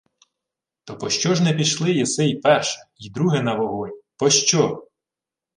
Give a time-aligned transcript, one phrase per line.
[0.85, 4.01] —То пощо ж не пішли єси й перше, й друге на вогонь?
[4.17, 4.83] Пощо?